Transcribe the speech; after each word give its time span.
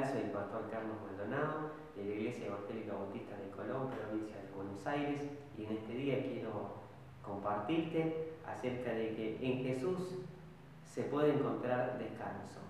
Soy 0.00 0.22
el 0.22 0.30
pastor 0.30 0.70
Carlos 0.70 0.96
Maldonado 1.04 1.72
de 1.94 2.04
la 2.06 2.14
Iglesia 2.14 2.46
Evangélica 2.46 2.94
Bautista 2.94 3.36
de 3.36 3.50
Colón, 3.50 3.90
provincia 3.90 4.36
de 4.40 4.50
Buenos 4.56 4.86
Aires, 4.86 5.28
y 5.58 5.66
en 5.66 5.72
este 5.72 5.92
día 5.92 6.22
quiero 6.22 6.80
compartirte 7.22 8.32
acerca 8.46 8.94
de 8.94 9.14
que 9.14 9.36
en 9.42 9.62
Jesús 9.62 10.16
se 10.86 11.02
puede 11.02 11.34
encontrar 11.34 11.98
descanso. 11.98 12.60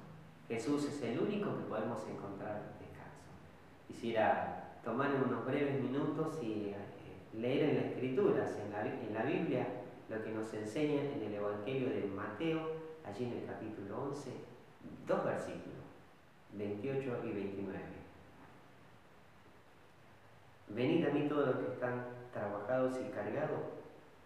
Jesús 0.49 0.87
es 0.87 1.01
el 1.05 1.21
único 1.21 1.57
que 1.57 1.65
podemos 1.67 2.03
encontrar 2.09 2.75
descanso. 2.81 3.31
Quisiera 3.87 4.81
tomar 4.83 5.11
unos 5.15 5.47
breves 5.47 5.81
minutos 5.81 6.37
y 6.43 6.71
eh, 6.71 6.77
leer 7.33 7.71
en 7.71 7.77
las 7.77 7.85
Escrituras, 7.93 8.59
en 8.59 8.73
la, 8.73 8.81
en 8.85 9.15
la 9.15 9.23
Biblia, 9.23 9.69
lo 10.09 10.21
que 10.25 10.33
nos 10.33 10.53
enseña 10.53 11.01
en 11.01 11.23
el 11.23 11.35
Evangelio 11.35 11.91
de 11.91 12.11
Mateo, 12.13 12.61
allí 13.07 13.27
en 13.27 13.35
el 13.35 13.47
capítulo 13.47 14.03
11, 14.09 14.31
dos 15.07 15.25
versículos. 15.25 15.90
28 16.55 17.21
y 17.25 17.33
29. 17.33 17.79
Venid 20.69 21.07
a 21.07 21.11
mí 21.11 21.29
todos 21.29 21.47
los 21.49 21.57
que 21.57 21.73
están 21.73 22.07
trabajados 22.33 22.99
y 23.01 23.11
cargados, 23.11 23.61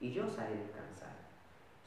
y 0.00 0.12
yo 0.12 0.26
os 0.26 0.38
haré 0.38 0.56
descansar. 0.56 1.14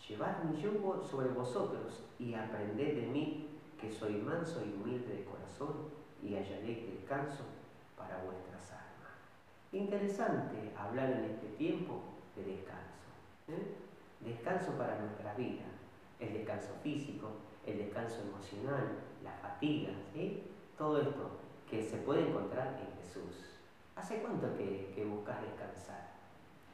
Llevad 0.07 0.43
mi 0.43 0.61
yugo 0.61 1.03
sobre 1.03 1.29
vosotros 1.29 2.03
y 2.17 2.33
aprended 2.33 3.01
de 3.01 3.07
mí, 3.07 3.49
que 3.79 3.91
soy 3.91 4.13
manso 4.13 4.63
y 4.65 4.73
humilde 4.73 5.17
de 5.17 5.25
corazón, 5.25 5.89
y 6.23 6.35
hallaréis 6.35 6.91
descanso 6.91 7.43
para 7.95 8.23
vuestras 8.23 8.71
almas. 8.71 9.13
Interesante 9.71 10.73
hablar 10.75 11.11
en 11.11 11.25
este 11.25 11.47
tiempo 11.57 12.01
de 12.35 12.43
descanso. 12.43 13.07
¿eh? 13.49 13.75
Descanso 14.21 14.71
para 14.77 14.99
nuestra 14.99 15.35
vida, 15.35 15.65
el 16.19 16.33
descanso 16.33 16.73
físico, 16.81 17.29
el 17.65 17.77
descanso 17.77 18.21
emocional, 18.21 18.99
la 19.23 19.31
fatiga, 19.33 19.91
¿sí? 20.13 20.43
todo 20.77 21.01
esto 21.01 21.31
que 21.69 21.83
se 21.83 21.97
puede 21.97 22.29
encontrar 22.29 22.79
en 22.79 23.01
Jesús. 23.01 23.59
¿Hace 23.95 24.21
cuánto 24.21 24.55
que, 24.55 25.05
buscas 25.09 25.41
descansar? 25.41 26.11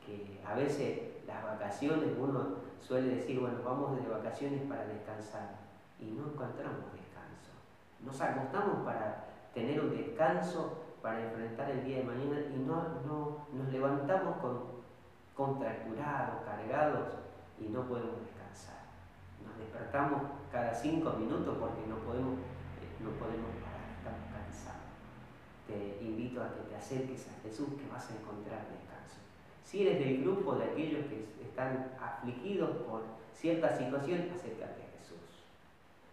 Que 0.06 0.40
a 0.46 0.56
veces 0.56 1.26
las 1.26 1.44
vacaciones 1.44 2.10
uno 2.20 2.58
suele 2.82 3.16
decir, 3.16 3.40
bueno, 3.40 3.60
vamos 3.64 4.02
de 4.02 4.08
vacaciones 4.08 4.62
para 4.68 4.86
descansar 4.86 5.56
y 6.00 6.06
no 6.06 6.26
encontramos 6.26 6.92
descanso. 6.92 7.52
Nos 8.02 8.20
acostamos 8.20 8.86
para 8.86 9.26
tener 9.54 9.80
un 9.80 9.96
descanso, 9.96 10.84
para 11.02 11.24
enfrentar 11.24 11.72
el 11.72 11.84
día 11.86 12.00
de 12.00 12.04
mañana 12.04 12.40
y 12.54 12.60
no, 12.60 13.02
no 13.06 13.38
nos 13.54 13.72
levantamos 13.72 14.38
con 14.38 14.74
contracturados, 15.36 16.44
cargados 16.46 17.10
y 17.60 17.70
no 17.70 17.88
podemos 17.88 18.20
descansar. 18.20 18.83
Nos 19.46 19.58
despertamos 19.58 20.22
cada 20.52 20.74
cinco 20.74 21.14
minutos 21.14 21.58
porque 21.60 21.88
no 21.88 21.98
podemos, 22.00 22.40
eh, 22.82 22.90
no 23.00 23.12
podemos 23.20 23.52
parar, 23.62 23.94
estamos 23.98 24.26
cansados. 24.32 24.94
Te 25.68 26.04
invito 26.04 26.42
a 26.42 26.54
que 26.54 26.62
te 26.70 26.76
acerques 26.76 27.28
a 27.30 27.42
Jesús 27.42 27.70
que 27.80 27.88
vas 27.92 28.10
a 28.10 28.16
encontrar 28.16 28.68
descanso. 28.70 29.20
Si 29.64 29.88
eres 29.88 30.00
del 30.00 30.24
grupo 30.24 30.56
de 30.56 30.66
aquellos 30.66 31.06
que 31.06 31.26
están 31.42 31.92
afligidos 32.00 32.78
por 32.84 33.04
cierta 33.34 33.76
situación, 33.76 34.30
acércate 34.34 34.84
a 34.84 35.00
Jesús. 35.00 35.46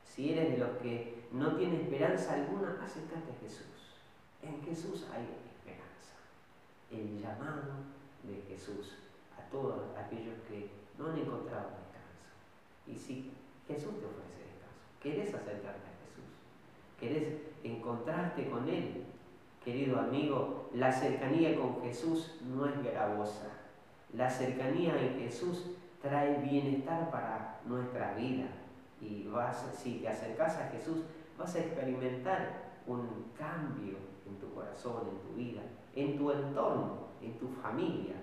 Si 0.04 0.32
eres 0.32 0.52
de 0.52 0.58
los 0.58 0.70
que 0.78 1.24
no 1.32 1.56
tienen 1.56 1.82
esperanza 1.82 2.34
alguna, 2.34 2.78
acércate 2.82 3.32
a 3.32 3.40
Jesús. 3.40 3.66
En 4.42 4.62
Jesús 4.62 5.06
hay 5.12 5.22
esperanza. 5.22 6.16
El 6.90 7.20
llamado 7.20 7.72
de 8.22 8.42
Jesús 8.48 8.96
a 9.38 9.50
todos 9.50 9.96
aquellos 9.96 10.34
que 10.48 10.70
no 10.98 11.10
han 11.10 11.18
encontrado. 11.18 11.68
Y 12.90 12.96
si 12.96 13.30
Jesús 13.66 13.92
te 14.00 14.06
ofrece 14.06 14.50
descanso. 14.50 14.80
¿Querés 15.00 15.28
acercarte 15.28 15.68
a 15.68 15.96
Jesús? 16.04 16.24
¿Querés 16.98 17.40
encontrarte 17.62 18.48
con 18.50 18.68
Él? 18.68 19.04
Querido 19.64 20.00
amigo, 20.00 20.70
la 20.74 20.90
cercanía 20.90 21.56
con 21.56 21.82
Jesús 21.82 22.40
no 22.42 22.66
es 22.66 22.82
gravosa. 22.82 23.48
La 24.14 24.28
cercanía 24.28 25.00
en 25.00 25.20
Jesús 25.20 25.66
trae 26.02 26.38
bienestar 26.38 27.10
para 27.10 27.60
nuestra 27.66 28.14
vida. 28.14 28.46
Y 29.00 29.28
vas, 29.28 29.70
si 29.74 30.00
te 30.00 30.08
acercas 30.08 30.56
a 30.56 30.68
Jesús, 30.68 31.04
vas 31.38 31.54
a 31.54 31.60
experimentar 31.60 32.70
un 32.86 33.30
cambio 33.38 33.96
en 34.26 34.36
tu 34.38 34.52
corazón, 34.52 35.08
en 35.10 35.28
tu 35.28 35.36
vida, 35.36 35.62
en 35.94 36.18
tu 36.18 36.30
entorno, 36.30 37.08
en 37.22 37.38
tu 37.38 37.48
familia, 37.48 38.16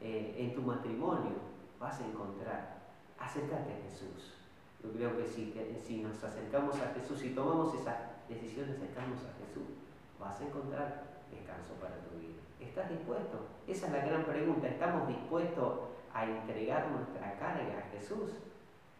eh, 0.00 0.34
en 0.36 0.54
tu 0.54 0.62
matrimonio. 0.62 1.32
Vas 1.80 2.00
a 2.00 2.06
encontrar. 2.06 2.81
Acércate 3.22 3.70
a 3.70 3.88
Jesús. 3.88 4.34
Yo 4.82 4.90
creo 4.90 5.16
que 5.16 5.24
si, 5.24 5.54
si 5.80 6.02
nos 6.02 6.22
acercamos 6.24 6.74
a 6.80 6.92
Jesús 6.92 7.22
y 7.22 7.30
tomamos 7.30 7.72
esa 7.74 8.18
decisión 8.28 8.66
de 8.66 8.72
acercarnos 8.74 9.20
a 9.20 9.38
Jesús, 9.38 9.78
vas 10.18 10.40
a 10.40 10.44
encontrar 10.44 11.04
descanso 11.30 11.74
para 11.80 11.94
tu 12.02 12.18
vida. 12.18 12.42
¿Estás 12.58 12.90
dispuesto? 12.90 13.46
Esa 13.68 13.86
es 13.86 13.92
la 13.92 14.04
gran 14.04 14.24
pregunta. 14.24 14.66
¿Estamos 14.66 15.06
dispuestos 15.06 15.78
a 16.12 16.26
entregar 16.26 16.90
nuestra 16.90 17.38
carga 17.38 17.78
a 17.78 17.90
Jesús? 17.96 18.32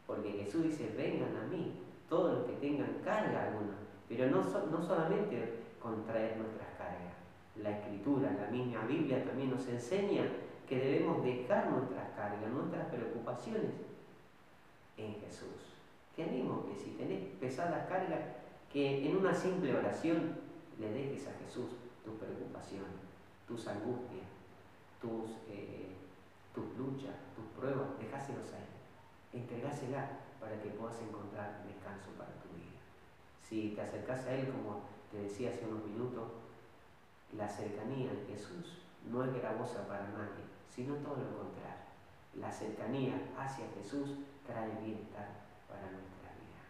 Porque 0.06 0.30
Jesús 0.30 0.62
dice, 0.62 0.94
vengan 0.96 1.36
a 1.36 1.46
mí, 1.48 1.82
todos 2.08 2.38
los 2.38 2.44
que 2.46 2.52
tengan 2.66 3.02
carga 3.04 3.48
alguna. 3.48 3.74
Pero 4.08 4.30
no, 4.30 4.38
no 4.38 4.82
solamente 4.82 5.64
contraer 5.80 6.36
nuestras 6.36 6.68
cargas. 6.78 7.16
La 7.56 7.70
escritura, 7.70 8.30
la 8.30 8.46
misma 8.52 8.82
Biblia 8.86 9.24
también 9.24 9.50
nos 9.50 9.66
enseña 9.66 10.24
que 10.68 10.78
debemos 10.78 11.24
dejar 11.24 11.70
nuestras 11.70 12.08
cargas, 12.10 12.50
nuestras 12.52 12.86
preocupaciones 12.86 13.92
en 14.96 15.14
Jesús. 15.20 15.72
Te 16.16 16.24
animo 16.24 16.66
que 16.66 16.74
si 16.74 16.90
tenés 16.90 17.22
pesadas 17.40 17.88
cargas, 17.88 18.20
que 18.72 19.06
en 19.06 19.16
una 19.16 19.34
simple 19.34 19.74
oración 19.74 20.36
le 20.78 20.90
dejes 20.92 21.28
a 21.28 21.44
Jesús 21.44 21.70
tus 22.04 22.14
preocupaciones, 22.14 23.00
tus 23.46 23.66
angustias, 23.66 24.26
tus, 25.00 25.30
eh, 25.48 25.92
tus 26.54 26.64
luchas, 26.76 27.16
tus 27.36 27.44
pruebas, 27.58 27.98
dejáselos 27.98 28.52
a 28.52 28.58
Él. 28.58 29.40
Entregáselas 29.40 30.10
para 30.40 30.60
que 30.60 30.70
puedas 30.70 31.00
encontrar 31.00 31.62
descanso 31.66 32.10
para 32.18 32.32
tu 32.42 32.48
vida. 32.56 32.80
Si 33.42 33.70
te 33.74 33.82
acercas 33.82 34.26
a 34.26 34.34
Él, 34.34 34.48
como 34.48 34.82
te 35.10 35.18
decía 35.18 35.50
hace 35.50 35.66
unos 35.66 35.84
minutos, 35.84 36.28
la 37.36 37.48
cercanía 37.48 38.10
de 38.10 38.34
Jesús 38.34 38.82
no 39.10 39.24
es 39.24 39.32
gravosa 39.34 39.86
para 39.86 40.08
nadie, 40.08 40.44
sino 40.74 40.94
todo 40.96 41.16
lo 41.16 41.38
contrario. 41.38 41.81
La 42.38 42.50
cercanía 42.50 43.14
hacia 43.38 43.66
Jesús 43.76 44.18
trae 44.46 44.68
bienestar 44.82 45.28
para 45.68 45.82
nuestra 45.82 46.32
vida. 46.38 46.62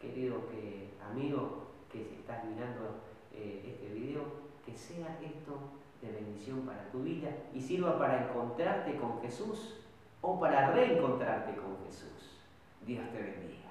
Querido 0.00 0.48
que, 0.48 0.90
amigo 1.02 1.68
que 1.90 2.16
estás 2.16 2.44
mirando 2.44 3.00
eh, 3.32 3.62
este 3.64 3.94
video, 3.94 4.22
que 4.64 4.76
sea 4.76 5.18
esto 5.22 5.58
de 6.02 6.12
bendición 6.12 6.60
para 6.60 6.90
tu 6.90 7.02
vida 7.02 7.30
y 7.54 7.60
sirva 7.60 7.98
para 7.98 8.28
encontrarte 8.28 8.96
con 8.96 9.20
Jesús 9.20 9.76
o 10.20 10.38
para 10.38 10.70
reencontrarte 10.72 11.56
con 11.56 11.78
Jesús. 11.86 12.38
Dios 12.86 13.10
te 13.10 13.22
bendiga. 13.22 13.67